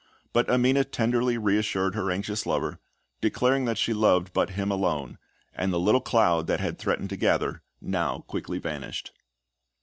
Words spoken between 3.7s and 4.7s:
she loved but